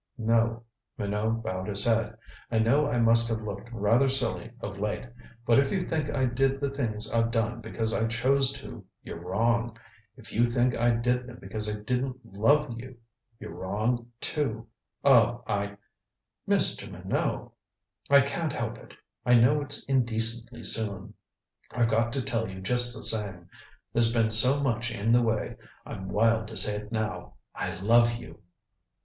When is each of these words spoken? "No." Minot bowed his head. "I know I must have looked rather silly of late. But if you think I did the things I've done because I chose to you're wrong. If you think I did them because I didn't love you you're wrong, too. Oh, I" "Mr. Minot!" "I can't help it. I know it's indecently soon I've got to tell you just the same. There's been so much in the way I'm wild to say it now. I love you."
"No." 0.17 0.63
Minot 0.97 1.43
bowed 1.43 1.67
his 1.67 1.83
head. 1.85 2.17
"I 2.51 2.57
know 2.57 2.89
I 2.89 2.97
must 2.97 3.29
have 3.29 3.41
looked 3.43 3.69
rather 3.71 4.09
silly 4.09 4.49
of 4.59 4.79
late. 4.79 5.05
But 5.45 5.59
if 5.59 5.71
you 5.71 5.81
think 5.83 6.09
I 6.09 6.25
did 6.25 6.59
the 6.59 6.71
things 6.71 7.11
I've 7.13 7.29
done 7.29 7.61
because 7.61 7.93
I 7.93 8.07
chose 8.07 8.51
to 8.53 8.83
you're 9.03 9.21
wrong. 9.23 9.77
If 10.17 10.33
you 10.33 10.43
think 10.43 10.75
I 10.75 10.89
did 10.89 11.27
them 11.27 11.37
because 11.39 11.69
I 11.69 11.79
didn't 11.79 12.15
love 12.25 12.73
you 12.79 12.97
you're 13.39 13.53
wrong, 13.53 14.07
too. 14.19 14.65
Oh, 15.03 15.43
I" 15.45 15.77
"Mr. 16.49 16.89
Minot!" 16.91 17.51
"I 18.09 18.21
can't 18.21 18.53
help 18.53 18.79
it. 18.79 18.95
I 19.23 19.35
know 19.35 19.61
it's 19.61 19.85
indecently 19.85 20.63
soon 20.63 21.13
I've 21.69 21.89
got 21.91 22.11
to 22.13 22.23
tell 22.23 22.49
you 22.49 22.59
just 22.59 22.95
the 22.95 23.03
same. 23.03 23.49
There's 23.93 24.11
been 24.11 24.31
so 24.31 24.61
much 24.61 24.89
in 24.91 25.11
the 25.11 25.21
way 25.21 25.57
I'm 25.85 26.09
wild 26.09 26.47
to 26.47 26.55
say 26.57 26.77
it 26.77 26.91
now. 26.91 27.35
I 27.53 27.75
love 27.75 28.13
you." 28.15 28.39